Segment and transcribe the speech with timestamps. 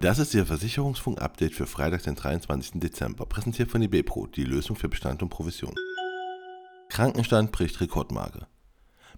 [0.00, 2.80] Das ist Ihr Versicherungsfunk-Update für Freitag, den 23.
[2.80, 5.74] Dezember, präsentiert von IBPRO, die Lösung für Bestand und Provision.
[6.90, 8.46] Krankenstand bricht Rekordmarke.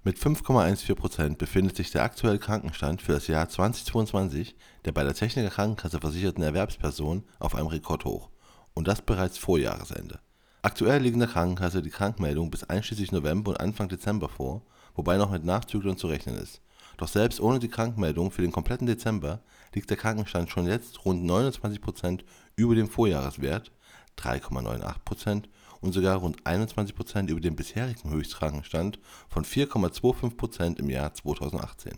[0.05, 4.55] Mit 5,14% befindet sich der aktuelle Krankenstand für das Jahr 2022
[4.85, 8.31] der bei der Techniker Krankenkasse versicherten Erwerbsperson auf einem Rekordhoch.
[8.73, 10.21] Und das bereits vor Jahresende.
[10.63, 14.63] Aktuell liegen der Krankenkasse die Krankmeldungen bis einschließlich November und Anfang Dezember vor,
[14.95, 16.63] wobei noch mit Nachzüglern zu rechnen ist.
[16.99, 19.41] Doch selbst ohne die Krankmeldung für den kompletten Dezember
[19.73, 22.25] liegt der Krankenstand schon jetzt rund 29%
[22.57, 23.73] über dem Vorjahreswert
[24.19, 25.45] (3,98
[25.81, 28.99] und sogar rund 21% über dem bisherigen Höchstkrankenstand
[29.29, 31.93] von 4,25% im Jahr 2018.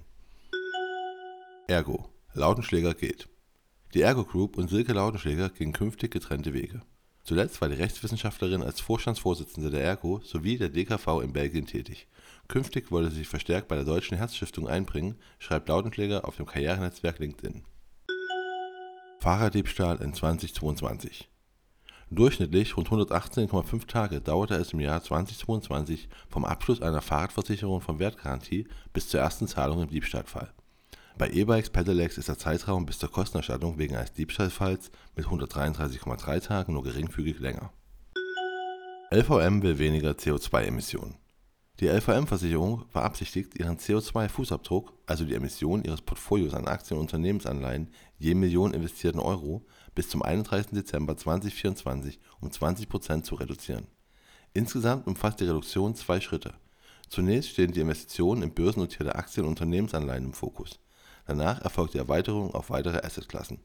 [1.67, 3.29] Ergo: Lautenschläger geht.
[3.95, 6.83] Die Ergo Group und Silke Lautenschläger gehen künftig getrennte Wege
[7.23, 12.09] Zuletzt war die Rechtswissenschaftlerin als Vorstandsvorsitzende der Ergo sowie der DKV in Belgien tätig.
[12.49, 17.19] Künftig wolle sie sich verstärkt bei der Deutschen Herzstiftung einbringen, schreibt Lautenkläger auf dem Karrierenetzwerk
[17.19, 17.63] LinkedIn.
[19.21, 21.29] Fahrraddiebstahl in 2022
[22.13, 28.67] Durchschnittlich rund 118,5 Tage dauerte es im Jahr 2022 vom Abschluss einer Fahrradversicherung von Wertgarantie
[28.93, 30.53] bis zur ersten Zahlung im Diebstahlfall
[31.21, 36.73] bei E-Bikes Pedelecs ist der Zeitraum bis zur Kostenerstattung wegen eines Diebstahlfalls mit 133,3 Tagen
[36.73, 37.75] nur geringfügig länger.
[39.11, 41.19] LVM will weniger CO2-Emissionen.
[41.79, 48.35] Die LVM-Versicherung beabsichtigt, ihren CO2-Fußabdruck, also die Emissionen ihres Portfolios an Aktien und Unternehmensanleihen je
[48.35, 50.71] Million investierten Euro, bis zum 31.
[50.71, 53.89] Dezember 2024 um 20 Prozent zu reduzieren.
[54.55, 56.55] Insgesamt umfasst die Reduktion zwei Schritte.
[57.11, 60.81] Zunächst stehen die Investitionen in börsennotierte Aktien und Unternehmensanleihen im Fokus
[61.27, 63.59] Danach erfolgt die Erweiterung auf weitere Assetklassen.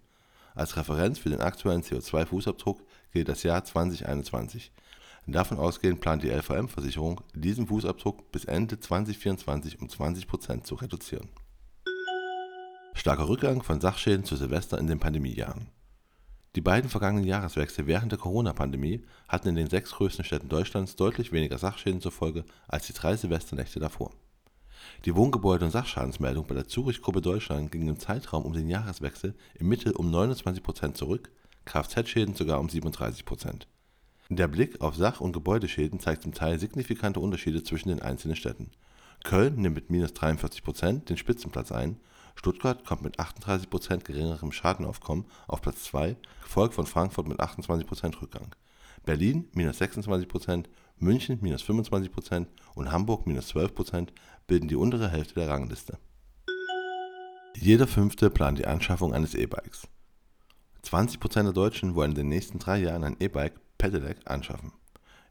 [0.56, 2.80] Als Referenz für den aktuellen CO2-Fußabdruck
[3.12, 4.72] gilt das Jahr 2021.
[5.28, 11.30] Davon ausgehend plant die LVM-Versicherung, diesen Fußabdruck bis Ende 2024 um 20 Prozent zu reduzieren.
[12.94, 15.68] Starker Rückgang von Sachschäden zu Silvester in den Pandemiejahren.
[16.56, 21.34] Die beiden vergangenen Jahreswechsel während der Corona-Pandemie hatten in den sechs größten Städten Deutschlands deutlich
[21.34, 24.12] weniger Sachschäden zur Folge als die drei Silvesternächte davor
[25.06, 29.68] die Wohngebäude- und Sachschadensmeldung bei der Zurich-Gruppe Deutschland ging im Zeitraum um den Jahreswechsel im
[29.68, 31.32] Mittel um 29 Prozent zurück,
[31.66, 33.68] Kfz-Schäden sogar um 37 Prozent.
[34.30, 38.72] Der Blick auf Sach und Gebäudeschäden zeigt zum Teil signifikante Unterschiede zwischen den einzelnen Städten.
[39.24, 41.98] Köln nimmt mit minus 43 Prozent den Spitzenplatz ein,
[42.36, 47.88] Stuttgart kommt mit 38 Prozent geringerem Schadenaufkommen auf Platz 2, gefolgt von Frankfurt mit 28
[47.88, 48.54] Prozent Rückgang.
[49.06, 54.14] Berlin minus 26 Prozent, München minus 25 Prozent und Hamburg minus 12 Prozent
[54.48, 55.98] bilden die untere Hälfte der Rangliste.
[57.58, 59.88] Jeder Fünfte plant die Anschaffung eines E-Bikes.
[60.82, 64.74] 20 Prozent der Deutschen wollen in den nächsten drei Jahren ein E-Bike Pedelec anschaffen.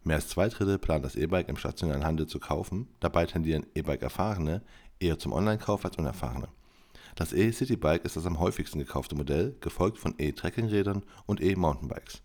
[0.03, 4.63] Mehr als zwei Drittel planen das E-Bike im stationären Handel zu kaufen, dabei tendieren E-Bike-Erfahrene
[5.01, 6.49] eher zum Online-Kauf als Unerfahrene.
[7.15, 12.23] Das E-Citybike ist das am häufigsten gekaufte Modell, gefolgt von E-Trekkingrädern und E-Mountainbikes.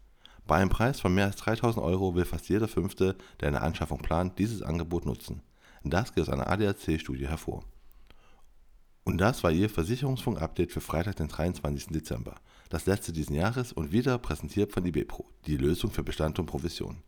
[0.49, 3.99] Bei einem Preis von mehr als 3000 Euro will fast jeder Fünfte, der eine Anschaffung
[3.99, 5.43] plant, dieses Angebot nutzen.
[5.83, 7.65] Das geht aus einer ADAC-Studie hervor.
[9.03, 11.89] Und das war Ihr Versicherungsfunk-Update für Freitag, den 23.
[11.89, 12.33] Dezember.
[12.69, 17.03] Das letzte diesen Jahres und wieder präsentiert von IBPRO, die Lösung für Bestand und Provision.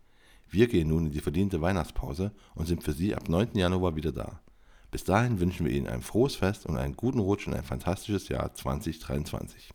[0.47, 3.55] Wir gehen nun in die verdiente Weihnachtspause und sind für Sie ab 9.
[3.55, 4.39] Januar wieder da.
[4.91, 8.27] Bis dahin wünschen wir Ihnen ein frohes Fest und einen guten Rutsch in ein fantastisches
[8.27, 9.71] Jahr 2023.